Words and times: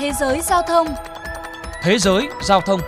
Thế 0.00 0.12
giới 0.12 0.40
giao 0.42 0.62
thông 0.62 0.86
Thế 1.82 1.98
giới 1.98 2.28
giao 2.42 2.60
thông 2.60 2.80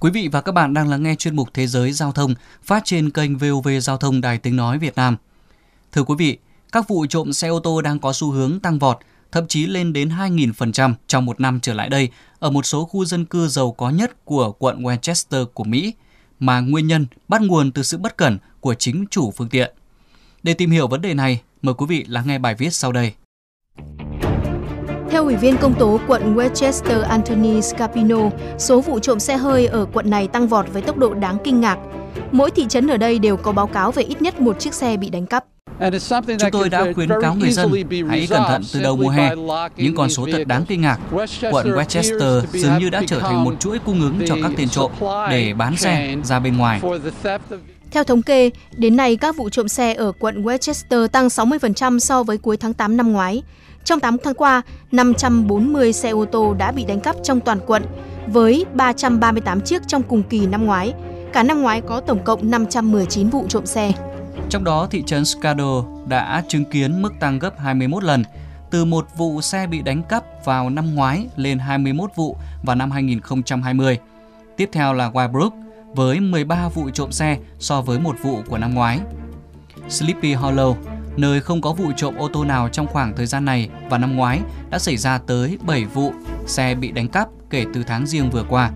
Quý 0.00 0.10
vị 0.10 0.28
và 0.32 0.40
các 0.40 0.52
bạn 0.52 0.74
đang 0.74 0.88
lắng 0.88 1.02
nghe 1.02 1.14
chuyên 1.14 1.36
mục 1.36 1.48
Thế 1.54 1.66
giới 1.66 1.92
giao 1.92 2.12
thông 2.12 2.34
phát 2.62 2.82
trên 2.84 3.10
kênh 3.10 3.38
VOV 3.38 3.68
Giao 3.82 3.96
thông 3.96 4.20
Đài 4.20 4.38
Tiếng 4.38 4.56
Nói 4.56 4.78
Việt 4.78 4.96
Nam. 4.96 5.16
Thưa 5.92 6.02
quý 6.02 6.14
vị, 6.18 6.38
các 6.72 6.88
vụ 6.88 7.06
trộm 7.06 7.32
xe 7.32 7.48
ô 7.48 7.60
tô 7.60 7.82
đang 7.82 7.98
có 7.98 8.12
xu 8.12 8.30
hướng 8.30 8.60
tăng 8.60 8.78
vọt, 8.78 8.98
thậm 9.32 9.46
chí 9.46 9.66
lên 9.66 9.92
đến 9.92 10.08
2.000% 10.08 10.94
trong 11.06 11.24
một 11.24 11.40
năm 11.40 11.60
trở 11.60 11.74
lại 11.74 11.88
đây 11.88 12.08
ở 12.38 12.50
một 12.50 12.66
số 12.66 12.84
khu 12.84 13.04
dân 13.04 13.24
cư 13.24 13.48
giàu 13.48 13.72
có 13.72 13.90
nhất 13.90 14.24
của 14.24 14.52
quận 14.52 14.82
Westchester 14.82 15.46
của 15.46 15.64
Mỹ, 15.64 15.94
mà 16.38 16.60
nguyên 16.60 16.86
nhân 16.86 17.06
bắt 17.28 17.42
nguồn 17.42 17.72
từ 17.72 17.82
sự 17.82 17.98
bất 17.98 18.16
cẩn 18.16 18.38
của 18.60 18.74
chính 18.74 19.04
chủ 19.10 19.30
phương 19.30 19.48
tiện. 19.48 19.74
Để 20.42 20.54
tìm 20.54 20.70
hiểu 20.70 20.88
vấn 20.88 21.00
đề 21.00 21.14
này, 21.14 21.40
mời 21.62 21.74
quý 21.74 21.86
vị 21.86 22.04
lắng 22.08 22.24
nghe 22.26 22.38
bài 22.38 22.54
viết 22.54 22.74
sau 22.74 22.92
đây. 22.92 23.12
Theo 25.18 25.24
Ủy 25.24 25.36
viên 25.36 25.56
công 25.56 25.74
tố 25.74 26.00
quận 26.06 26.36
Westchester 26.36 27.02
Anthony 27.02 27.62
Scapino, 27.62 28.16
số 28.58 28.80
vụ 28.80 28.98
trộm 28.98 29.20
xe 29.20 29.36
hơi 29.36 29.66
ở 29.66 29.86
quận 29.92 30.10
này 30.10 30.28
tăng 30.28 30.48
vọt 30.48 30.66
với 30.72 30.82
tốc 30.82 30.96
độ 30.96 31.14
đáng 31.14 31.38
kinh 31.44 31.60
ngạc. 31.60 31.78
Mỗi 32.32 32.50
thị 32.50 32.66
trấn 32.68 32.86
ở 32.86 32.96
đây 32.96 33.18
đều 33.18 33.36
có 33.36 33.52
báo 33.52 33.66
cáo 33.66 33.92
về 33.92 34.02
ít 34.02 34.22
nhất 34.22 34.40
một 34.40 34.60
chiếc 34.60 34.74
xe 34.74 34.96
bị 34.96 35.10
đánh 35.10 35.26
cắp. 35.26 35.44
Chúng 36.38 36.50
tôi 36.52 36.68
đã 36.68 36.86
khuyến 36.94 37.08
cáo 37.22 37.34
người 37.34 37.50
dân 37.50 37.72
hãy 38.08 38.26
cẩn 38.30 38.42
thận 38.48 38.62
từ 38.72 38.80
đầu 38.80 38.96
mùa 38.96 39.08
hè. 39.08 39.34
Những 39.76 39.96
con 39.96 40.10
số 40.10 40.26
thật 40.32 40.46
đáng 40.46 40.64
kinh 40.68 40.80
ngạc. 40.80 40.98
Quận 41.50 41.66
Westchester 41.66 42.42
dường 42.52 42.78
như 42.78 42.90
đã 42.90 43.02
trở 43.06 43.20
thành 43.20 43.44
một 43.44 43.54
chuỗi 43.60 43.78
cung 43.78 44.00
ứng 44.00 44.20
cho 44.26 44.36
các 44.42 44.52
tên 44.56 44.68
trộm 44.68 44.90
để 45.30 45.54
bán 45.54 45.76
xe 45.76 46.16
ra 46.24 46.38
bên 46.38 46.56
ngoài. 46.56 46.80
Theo 47.90 48.04
thống 48.04 48.22
kê, 48.22 48.50
đến 48.76 48.96
nay 48.96 49.16
các 49.16 49.36
vụ 49.36 49.48
trộm 49.48 49.68
xe 49.68 49.94
ở 49.94 50.12
quận 50.12 50.42
Westchester 50.42 51.08
tăng 51.08 51.26
60% 51.26 51.98
so 51.98 52.22
với 52.22 52.38
cuối 52.38 52.56
tháng 52.56 52.74
8 52.74 52.96
năm 52.96 53.12
ngoái. 53.12 53.42
Trong 53.84 54.00
8 54.00 54.16
tháng 54.24 54.34
qua, 54.34 54.62
540 54.92 55.92
xe 55.92 56.10
ô 56.10 56.24
tô 56.24 56.54
đã 56.54 56.72
bị 56.72 56.84
đánh 56.84 57.00
cắp 57.00 57.16
trong 57.22 57.40
toàn 57.40 57.58
quận, 57.66 57.82
với 58.26 58.66
338 58.74 59.60
chiếc 59.60 59.82
trong 59.86 60.02
cùng 60.02 60.22
kỳ 60.22 60.46
năm 60.46 60.66
ngoái. 60.66 60.94
Cả 61.32 61.42
năm 61.42 61.62
ngoái 61.62 61.80
có 61.80 62.00
tổng 62.00 62.24
cộng 62.24 62.50
519 62.50 63.28
vụ 63.28 63.44
trộm 63.48 63.66
xe. 63.66 63.92
Trong 64.48 64.64
đó, 64.64 64.86
thị 64.90 65.02
trấn 65.06 65.24
Skado 65.24 65.84
đã 66.06 66.42
chứng 66.48 66.64
kiến 66.64 67.02
mức 67.02 67.12
tăng 67.20 67.38
gấp 67.38 67.58
21 67.58 68.04
lần, 68.04 68.24
từ 68.70 68.84
một 68.84 69.06
vụ 69.16 69.40
xe 69.40 69.66
bị 69.66 69.82
đánh 69.82 70.02
cắp 70.02 70.24
vào 70.44 70.70
năm 70.70 70.94
ngoái 70.94 71.26
lên 71.36 71.58
21 71.58 72.10
vụ 72.16 72.36
vào 72.62 72.76
năm 72.76 72.90
2020. 72.90 73.98
Tiếp 74.56 74.68
theo 74.72 74.92
là 74.92 75.10
Wybrook 75.10 75.50
với 75.94 76.20
13 76.20 76.68
vụ 76.68 76.90
trộm 76.90 77.12
xe 77.12 77.38
so 77.58 77.82
với 77.82 78.00
một 78.00 78.16
vụ 78.22 78.38
của 78.48 78.58
năm 78.58 78.74
ngoái. 78.74 79.00
Sleepy 79.88 80.34
Hollow, 80.34 80.74
nơi 81.18 81.40
không 81.40 81.60
có 81.60 81.72
vụ 81.72 81.92
trộm 81.96 82.14
ô 82.18 82.28
tô 82.28 82.44
nào 82.44 82.68
trong 82.68 82.86
khoảng 82.86 83.16
thời 83.16 83.26
gian 83.26 83.44
này 83.44 83.68
và 83.90 83.98
năm 83.98 84.16
ngoái 84.16 84.40
đã 84.70 84.78
xảy 84.78 84.96
ra 84.96 85.18
tới 85.18 85.58
7 85.66 85.84
vụ 85.84 86.12
xe 86.46 86.74
bị 86.74 86.90
đánh 86.90 87.08
cắp 87.08 87.28
kể 87.50 87.64
từ 87.74 87.82
tháng 87.82 88.06
riêng 88.06 88.30
vừa 88.30 88.44
qua. 88.48 88.70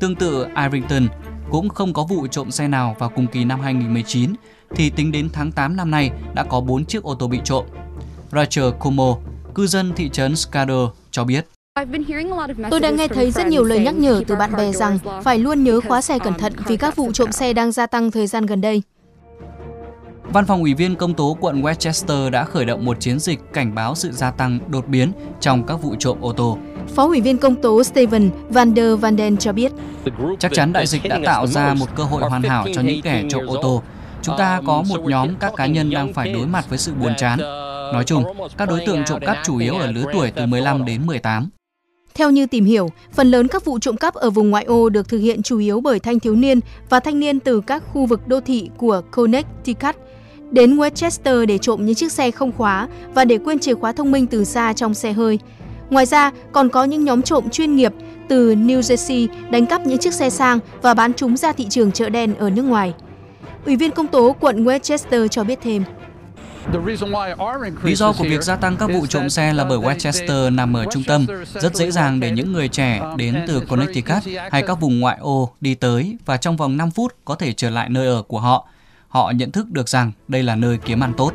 Tương 0.00 0.14
tự 0.14 0.46
Irvington 0.62 1.08
cũng 1.50 1.68
không 1.68 1.92
có 1.92 2.04
vụ 2.04 2.26
trộm 2.26 2.50
xe 2.50 2.68
nào 2.68 2.96
vào 2.98 3.08
cùng 3.08 3.26
kỳ 3.26 3.44
năm 3.44 3.60
2019 3.60 4.32
thì 4.70 4.90
tính 4.90 5.12
đến 5.12 5.28
tháng 5.32 5.52
8 5.52 5.76
năm 5.76 5.90
nay 5.90 6.10
đã 6.34 6.44
có 6.44 6.60
4 6.60 6.84
chiếc 6.84 7.02
ô 7.02 7.14
tô 7.14 7.28
bị 7.28 7.40
trộm. 7.44 7.64
Rachel 8.32 8.70
Como, 8.78 9.16
cư 9.54 9.66
dân 9.66 9.92
thị 9.96 10.08
trấn 10.08 10.36
Scado 10.36 10.92
cho 11.10 11.24
biết. 11.24 11.46
Tôi 12.70 12.80
đã 12.80 12.90
nghe 12.90 13.08
thấy 13.08 13.30
rất 13.30 13.46
nhiều 13.46 13.64
lời 13.64 13.78
nhắc 13.78 13.94
nhở 13.94 14.22
từ 14.26 14.36
bạn 14.36 14.56
bè 14.56 14.72
rằng 14.72 14.98
phải 15.24 15.38
luôn 15.38 15.64
nhớ 15.64 15.80
khóa 15.88 16.00
xe 16.00 16.18
cẩn 16.18 16.34
thận 16.34 16.52
vì 16.66 16.76
các 16.76 16.96
vụ 16.96 17.12
trộm 17.12 17.32
xe 17.32 17.52
đang 17.52 17.72
gia 17.72 17.86
tăng 17.86 18.10
thời 18.10 18.26
gian 18.26 18.46
gần 18.46 18.60
đây. 18.60 18.82
Văn 20.32 20.46
phòng 20.46 20.60
Ủy 20.60 20.74
viên 20.74 20.96
công 20.96 21.14
tố 21.14 21.36
quận 21.40 21.62
Westchester 21.62 22.30
đã 22.30 22.44
khởi 22.44 22.64
động 22.64 22.84
một 22.84 23.00
chiến 23.00 23.18
dịch 23.18 23.40
cảnh 23.52 23.74
báo 23.74 23.94
sự 23.94 24.12
gia 24.12 24.30
tăng 24.30 24.58
đột 24.68 24.88
biến 24.88 25.12
trong 25.40 25.66
các 25.66 25.74
vụ 25.74 25.94
trộm 25.98 26.18
ô 26.20 26.32
tô. 26.32 26.58
Phó 26.94 27.06
ủy 27.06 27.20
viên 27.20 27.38
công 27.38 27.54
tố 27.54 27.84
Steven 27.84 28.30
Van 28.48 28.74
der 28.74 29.00
Vanden 29.00 29.36
cho 29.36 29.52
biết. 29.52 29.72
Chắc 30.38 30.52
chắn 30.54 30.72
đại 30.72 30.86
dịch 30.86 31.02
đã 31.08 31.18
tạo 31.24 31.46
ra 31.46 31.74
một 31.74 31.86
cơ 31.96 32.04
hội 32.04 32.22
hoàn 32.22 32.42
hảo 32.42 32.66
cho 32.74 32.82
những 32.82 33.02
kẻ 33.02 33.24
trộm 33.28 33.46
ô 33.46 33.56
tô. 33.62 33.82
Chúng 34.22 34.38
ta 34.38 34.60
có 34.66 34.82
một 34.88 35.00
nhóm 35.04 35.28
các 35.40 35.52
cá 35.56 35.66
nhân 35.66 35.90
đang 35.90 36.12
phải 36.12 36.32
đối 36.32 36.46
mặt 36.46 36.64
với 36.68 36.78
sự 36.78 36.92
buồn 36.94 37.12
chán. 37.18 37.38
Nói 37.92 38.04
chung, 38.04 38.24
các 38.56 38.68
đối 38.68 38.80
tượng 38.86 39.04
trộm 39.04 39.20
cắp 39.26 39.36
chủ 39.44 39.58
yếu 39.58 39.74
ở 39.74 39.92
lứa 39.92 40.04
tuổi 40.12 40.30
từ 40.30 40.46
15 40.46 40.84
đến 40.84 41.06
18. 41.06 41.48
Theo 42.14 42.30
như 42.30 42.46
tìm 42.46 42.64
hiểu, 42.64 42.88
phần 43.12 43.30
lớn 43.30 43.48
các 43.48 43.64
vụ 43.64 43.78
trộm 43.78 43.96
cắp 43.96 44.14
ở 44.14 44.30
vùng 44.30 44.50
ngoại 44.50 44.64
ô 44.64 44.88
được 44.88 45.08
thực 45.08 45.18
hiện 45.18 45.42
chủ 45.42 45.58
yếu 45.58 45.80
bởi 45.80 46.00
thanh 46.00 46.20
thiếu 46.20 46.36
niên 46.36 46.60
và 46.88 47.00
thanh 47.00 47.20
niên 47.20 47.40
từ 47.40 47.60
các 47.60 47.82
khu 47.92 48.06
vực 48.06 48.28
đô 48.28 48.40
thị 48.40 48.70
của 48.76 49.02
Connecticut 49.10 49.96
đến 50.50 50.76
Westchester 50.76 51.46
để 51.46 51.58
trộm 51.58 51.86
những 51.86 51.94
chiếc 51.94 52.12
xe 52.12 52.30
không 52.30 52.52
khóa 52.52 52.88
và 53.14 53.24
để 53.24 53.38
quên 53.38 53.58
chìa 53.58 53.74
khóa 53.74 53.92
thông 53.92 54.12
minh 54.12 54.26
từ 54.26 54.44
xa 54.44 54.72
trong 54.72 54.94
xe 54.94 55.12
hơi. 55.12 55.38
Ngoài 55.90 56.06
ra, 56.06 56.30
còn 56.52 56.68
có 56.68 56.84
những 56.84 57.04
nhóm 57.04 57.22
trộm 57.22 57.50
chuyên 57.50 57.76
nghiệp 57.76 57.92
từ 58.28 58.54
New 58.54 58.80
Jersey 58.80 59.28
đánh 59.50 59.66
cắp 59.66 59.86
những 59.86 59.98
chiếc 59.98 60.14
xe 60.14 60.30
sang 60.30 60.58
và 60.82 60.94
bán 60.94 61.12
chúng 61.14 61.36
ra 61.36 61.52
thị 61.52 61.66
trường 61.70 61.92
chợ 61.92 62.08
đen 62.08 62.34
ở 62.34 62.50
nước 62.50 62.62
ngoài. 62.62 62.94
Ủy 63.66 63.76
viên 63.76 63.90
công 63.90 64.06
tố 64.06 64.36
quận 64.40 64.64
Westchester 64.64 65.28
cho 65.28 65.44
biết 65.44 65.58
thêm. 65.62 65.84
Lý 67.82 67.94
do 67.94 68.12
của 68.12 68.24
việc 68.24 68.42
gia 68.42 68.56
tăng 68.56 68.76
các 68.76 68.90
vụ 68.94 69.06
trộm 69.06 69.30
xe 69.30 69.52
là 69.52 69.64
bởi 69.64 69.78
Westchester 69.78 70.54
nằm 70.54 70.76
ở 70.76 70.84
trung 70.90 71.04
tâm, 71.04 71.26
rất 71.54 71.76
dễ 71.76 71.90
dàng 71.90 72.20
để 72.20 72.30
những 72.30 72.52
người 72.52 72.68
trẻ 72.68 73.00
đến 73.16 73.44
từ 73.46 73.60
Connecticut 73.60 74.22
hay 74.50 74.62
các 74.62 74.80
vùng 74.80 75.00
ngoại 75.00 75.16
ô 75.20 75.50
đi 75.60 75.74
tới 75.74 76.16
và 76.24 76.36
trong 76.36 76.56
vòng 76.56 76.76
5 76.76 76.90
phút 76.90 77.14
có 77.24 77.34
thể 77.34 77.52
trở 77.52 77.70
lại 77.70 77.88
nơi 77.88 78.06
ở 78.06 78.22
của 78.22 78.40
họ. 78.40 78.68
Họ 79.08 79.32
nhận 79.36 79.52
thức 79.52 79.70
được 79.70 79.88
rằng 79.88 80.12
đây 80.28 80.42
là 80.42 80.56
nơi 80.56 80.78
kiếm 80.84 81.00
ăn 81.00 81.12
tốt. 81.16 81.32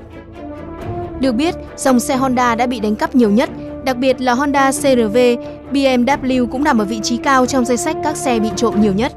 Được 1.20 1.32
biết, 1.32 1.56
dòng 1.78 2.00
xe 2.00 2.16
Honda 2.16 2.56
đã 2.56 2.68
bị 2.68 2.80
đánh 2.80 2.96
cắp 2.96 3.16
nhiều 3.16 3.32
nhất, 3.32 3.50
đặc 3.86 3.98
biệt 3.98 4.22
là 4.22 4.34
Honda 4.34 4.72
CRV, 4.72 5.18
BMW 5.72 6.48
cũng 6.48 6.64
nằm 6.64 6.78
ở 6.78 6.86
vị 6.86 7.00
trí 7.04 7.18
cao 7.18 7.46
trong 7.46 7.66
danh 7.66 7.78
sách 7.78 7.98
các 8.04 8.18
xe 8.18 8.40
bị 8.40 8.50
trộm 8.56 8.82
nhiều 8.82 8.94
nhất. 8.94 9.14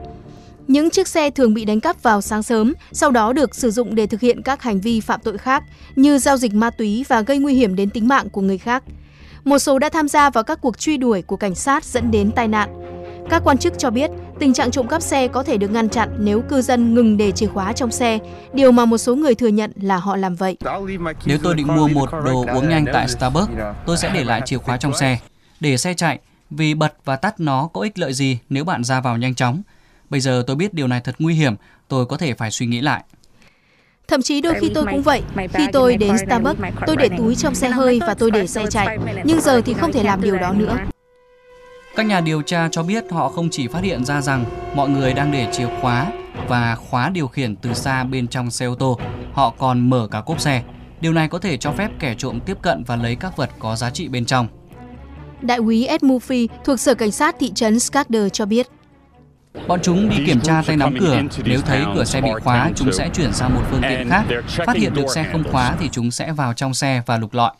Những 0.68 0.90
chiếc 0.90 1.08
xe 1.08 1.30
thường 1.30 1.54
bị 1.54 1.64
đánh 1.64 1.80
cắp 1.80 2.02
vào 2.02 2.20
sáng 2.20 2.42
sớm, 2.42 2.74
sau 2.92 3.10
đó 3.10 3.32
được 3.32 3.54
sử 3.54 3.70
dụng 3.70 3.94
để 3.94 4.06
thực 4.06 4.20
hiện 4.20 4.42
các 4.42 4.62
hành 4.62 4.80
vi 4.80 5.00
phạm 5.00 5.20
tội 5.24 5.38
khác 5.38 5.64
như 5.96 6.18
giao 6.18 6.36
dịch 6.36 6.54
ma 6.54 6.70
túy 6.70 7.04
và 7.08 7.20
gây 7.20 7.38
nguy 7.38 7.54
hiểm 7.54 7.76
đến 7.76 7.90
tính 7.90 8.08
mạng 8.08 8.28
của 8.30 8.40
người 8.40 8.58
khác. 8.58 8.82
Một 9.44 9.58
số 9.58 9.78
đã 9.78 9.88
tham 9.88 10.08
gia 10.08 10.30
vào 10.30 10.44
các 10.44 10.58
cuộc 10.62 10.78
truy 10.78 10.96
đuổi 10.96 11.22
của 11.22 11.36
cảnh 11.36 11.54
sát 11.54 11.84
dẫn 11.84 12.10
đến 12.10 12.30
tai 12.30 12.48
nạn. 12.48 12.93
Các 13.30 13.42
quan 13.44 13.58
chức 13.58 13.78
cho 13.78 13.90
biết, 13.90 14.10
tình 14.38 14.52
trạng 14.52 14.70
trộm 14.70 14.88
cắp 14.88 15.02
xe 15.02 15.28
có 15.28 15.42
thể 15.42 15.56
được 15.56 15.70
ngăn 15.70 15.88
chặn 15.88 16.08
nếu 16.18 16.42
cư 16.48 16.62
dân 16.62 16.94
ngừng 16.94 17.16
để 17.16 17.32
chìa 17.32 17.46
khóa 17.46 17.72
trong 17.72 17.90
xe, 17.90 18.18
điều 18.52 18.72
mà 18.72 18.84
một 18.84 18.98
số 18.98 19.14
người 19.14 19.34
thừa 19.34 19.48
nhận 19.48 19.72
là 19.80 19.96
họ 19.96 20.16
làm 20.16 20.34
vậy. 20.34 20.56
Nếu 21.24 21.38
tôi 21.42 21.54
định 21.54 21.66
mua 21.66 21.88
một 21.88 22.10
đồ 22.24 22.44
uống 22.54 22.68
nhanh 22.68 22.84
tại 22.92 23.08
Starbucks, 23.08 23.52
tôi 23.86 23.96
sẽ 23.96 24.10
để 24.14 24.24
lại 24.24 24.42
chìa 24.44 24.58
khóa 24.58 24.76
trong 24.76 24.94
xe, 24.94 25.18
để 25.60 25.76
xe 25.76 25.94
chạy, 25.94 26.18
vì 26.50 26.74
bật 26.74 26.94
và 27.04 27.16
tắt 27.16 27.40
nó 27.40 27.68
có 27.72 27.80
ích 27.80 27.98
lợi 27.98 28.12
gì 28.12 28.38
nếu 28.48 28.64
bạn 28.64 28.84
ra 28.84 29.00
vào 29.00 29.16
nhanh 29.16 29.34
chóng. 29.34 29.62
Bây 30.10 30.20
giờ 30.20 30.44
tôi 30.46 30.56
biết 30.56 30.74
điều 30.74 30.86
này 30.86 31.00
thật 31.04 31.14
nguy 31.18 31.34
hiểm, 31.34 31.54
tôi 31.88 32.06
có 32.06 32.16
thể 32.16 32.34
phải 32.34 32.50
suy 32.50 32.66
nghĩ 32.66 32.80
lại. 32.80 33.02
Thậm 34.08 34.22
chí 34.22 34.40
đôi 34.40 34.54
khi 34.60 34.70
tôi 34.74 34.84
cũng 34.90 35.02
vậy. 35.02 35.22
Khi 35.52 35.66
tôi 35.72 35.96
đến 35.96 36.18
Starbucks, 36.18 36.60
tôi 36.86 36.96
để 36.96 37.08
túi 37.18 37.34
trong 37.34 37.54
xe 37.54 37.68
hơi 37.68 38.00
và 38.06 38.14
tôi 38.14 38.30
để 38.30 38.46
xe 38.46 38.66
chạy. 38.70 38.98
Nhưng 39.24 39.40
giờ 39.40 39.60
thì 39.60 39.74
không 39.74 39.92
thể 39.92 40.02
làm 40.02 40.22
điều 40.22 40.38
đó 40.38 40.52
nữa. 40.52 40.76
Các 41.96 42.06
nhà 42.06 42.20
điều 42.20 42.42
tra 42.42 42.68
cho 42.68 42.82
biết 42.82 43.04
họ 43.10 43.28
không 43.28 43.48
chỉ 43.50 43.68
phát 43.68 43.82
hiện 43.84 44.04
ra 44.04 44.20
rằng 44.20 44.44
mọi 44.74 44.88
người 44.88 45.12
đang 45.14 45.32
để 45.32 45.48
chìa 45.52 45.68
khóa 45.80 46.06
và 46.48 46.76
khóa 46.76 47.08
điều 47.08 47.28
khiển 47.28 47.56
từ 47.56 47.74
xa 47.74 48.04
bên 48.04 48.28
trong 48.28 48.50
xe 48.50 48.66
ô 48.66 48.74
tô, 48.74 48.98
họ 49.32 49.50
còn 49.58 49.90
mở 49.90 50.08
cả 50.10 50.20
cốp 50.20 50.40
xe. 50.40 50.62
Điều 51.00 51.12
này 51.12 51.28
có 51.28 51.38
thể 51.38 51.56
cho 51.56 51.72
phép 51.72 51.90
kẻ 51.98 52.14
trộm 52.18 52.40
tiếp 52.40 52.58
cận 52.62 52.84
và 52.86 52.96
lấy 52.96 53.16
các 53.16 53.36
vật 53.36 53.50
có 53.58 53.76
giá 53.76 53.90
trị 53.90 54.08
bên 54.08 54.24
trong. 54.24 54.48
Đại 55.40 55.58
úy 55.58 55.86
Ed 55.86 56.02
Murphy 56.02 56.48
thuộc 56.64 56.80
Sở 56.80 56.94
Cảnh 56.94 57.10
sát 57.10 57.36
thị 57.40 57.52
trấn 57.54 57.80
Skagder 57.80 58.32
cho 58.32 58.46
biết. 58.46 58.66
Bọn 59.68 59.80
chúng 59.82 60.08
đi 60.08 60.16
kiểm 60.26 60.40
tra 60.40 60.62
tay 60.66 60.76
nắm 60.76 60.94
cửa, 61.00 61.20
nếu 61.44 61.60
thấy 61.60 61.82
cửa 61.94 62.04
xe 62.04 62.20
bị 62.20 62.30
khóa, 62.44 62.70
chúng 62.76 62.92
sẽ 62.92 63.10
chuyển 63.14 63.32
sang 63.32 63.54
một 63.54 63.62
phương 63.70 63.82
tiện 63.82 64.08
khác. 64.10 64.24
Phát 64.66 64.76
hiện 64.76 64.94
được 64.94 65.06
xe 65.14 65.24
không 65.32 65.44
khóa 65.52 65.76
thì 65.80 65.88
chúng 65.92 66.10
sẽ 66.10 66.32
vào 66.32 66.52
trong 66.52 66.74
xe 66.74 67.02
và 67.06 67.18
lục 67.18 67.34
lọi. 67.34 67.52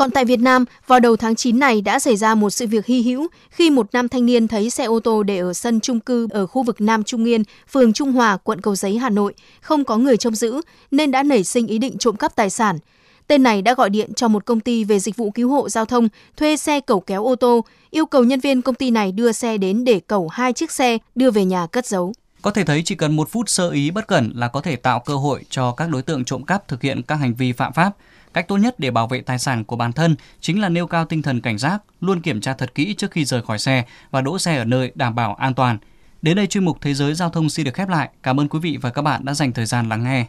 Còn 0.00 0.10
tại 0.10 0.24
Việt 0.24 0.40
Nam, 0.40 0.64
vào 0.86 1.00
đầu 1.00 1.16
tháng 1.16 1.34
9 1.34 1.58
này 1.58 1.80
đã 1.80 1.98
xảy 1.98 2.16
ra 2.16 2.34
một 2.34 2.50
sự 2.50 2.66
việc 2.66 2.86
hy 2.86 3.02
hữu 3.02 3.28
khi 3.50 3.70
một 3.70 3.86
nam 3.92 4.08
thanh 4.08 4.26
niên 4.26 4.48
thấy 4.48 4.70
xe 4.70 4.84
ô 4.84 5.00
tô 5.00 5.22
để 5.22 5.38
ở 5.38 5.52
sân 5.52 5.80
trung 5.80 6.00
cư 6.00 6.28
ở 6.30 6.46
khu 6.46 6.62
vực 6.62 6.80
Nam 6.80 7.04
Trung 7.04 7.24
Yên, 7.24 7.42
phường 7.70 7.92
Trung 7.92 8.12
Hòa, 8.12 8.36
quận 8.36 8.60
Cầu 8.60 8.76
Giấy, 8.76 8.98
Hà 8.98 9.10
Nội, 9.10 9.34
không 9.60 9.84
có 9.84 9.96
người 9.96 10.16
trông 10.16 10.34
giữ 10.34 10.60
nên 10.90 11.10
đã 11.10 11.22
nảy 11.22 11.44
sinh 11.44 11.66
ý 11.66 11.78
định 11.78 11.98
trộm 11.98 12.16
cắp 12.16 12.36
tài 12.36 12.50
sản. 12.50 12.78
Tên 13.26 13.42
này 13.42 13.62
đã 13.62 13.74
gọi 13.74 13.90
điện 13.90 14.14
cho 14.14 14.28
một 14.28 14.44
công 14.44 14.60
ty 14.60 14.84
về 14.84 14.98
dịch 14.98 15.16
vụ 15.16 15.30
cứu 15.30 15.50
hộ 15.50 15.68
giao 15.68 15.84
thông 15.84 16.08
thuê 16.36 16.56
xe 16.56 16.80
cẩu 16.80 17.00
kéo 17.00 17.24
ô 17.24 17.34
tô, 17.34 17.64
yêu 17.90 18.06
cầu 18.06 18.24
nhân 18.24 18.40
viên 18.40 18.62
công 18.62 18.74
ty 18.74 18.90
này 18.90 19.12
đưa 19.12 19.32
xe 19.32 19.58
đến 19.58 19.84
để 19.84 20.00
cẩu 20.00 20.28
hai 20.28 20.52
chiếc 20.52 20.70
xe 20.70 20.98
đưa 21.14 21.30
về 21.30 21.44
nhà 21.44 21.66
cất 21.66 21.86
giấu. 21.86 22.12
Có 22.42 22.50
thể 22.50 22.64
thấy 22.64 22.82
chỉ 22.84 22.94
cần 22.94 23.16
một 23.16 23.28
phút 23.30 23.48
sơ 23.48 23.70
ý 23.70 23.90
bất 23.90 24.06
cẩn 24.06 24.32
là 24.34 24.48
có 24.48 24.60
thể 24.60 24.76
tạo 24.76 25.02
cơ 25.06 25.14
hội 25.14 25.44
cho 25.50 25.72
các 25.72 25.88
đối 25.90 26.02
tượng 26.02 26.24
trộm 26.24 26.44
cắp 26.44 26.68
thực 26.68 26.82
hiện 26.82 27.02
các 27.02 27.16
hành 27.16 27.34
vi 27.34 27.52
phạm 27.52 27.72
pháp. 27.72 27.90
Cách 28.34 28.48
tốt 28.48 28.56
nhất 28.56 28.80
để 28.80 28.90
bảo 28.90 29.06
vệ 29.06 29.20
tài 29.20 29.38
sản 29.38 29.64
của 29.64 29.76
bản 29.76 29.92
thân 29.92 30.16
chính 30.40 30.60
là 30.60 30.68
nêu 30.68 30.86
cao 30.86 31.04
tinh 31.04 31.22
thần 31.22 31.40
cảnh 31.40 31.58
giác, 31.58 31.82
luôn 32.00 32.20
kiểm 32.20 32.40
tra 32.40 32.54
thật 32.54 32.74
kỹ 32.74 32.94
trước 32.94 33.10
khi 33.10 33.24
rời 33.24 33.42
khỏi 33.42 33.58
xe 33.58 33.84
và 34.10 34.20
đỗ 34.20 34.38
xe 34.38 34.56
ở 34.56 34.64
nơi 34.64 34.92
đảm 34.94 35.14
bảo 35.14 35.34
an 35.34 35.54
toàn. 35.54 35.78
Đến 36.22 36.36
đây 36.36 36.46
chuyên 36.46 36.64
mục 36.64 36.78
Thế 36.80 36.94
giới 36.94 37.14
giao 37.14 37.30
thông 37.30 37.48
xin 37.48 37.64
được 37.64 37.74
khép 37.74 37.88
lại. 37.88 38.08
Cảm 38.22 38.40
ơn 38.40 38.48
quý 38.48 38.58
vị 38.58 38.78
và 38.82 38.90
các 38.90 39.02
bạn 39.02 39.24
đã 39.24 39.34
dành 39.34 39.52
thời 39.52 39.66
gian 39.66 39.88
lắng 39.88 40.04
nghe. 40.04 40.26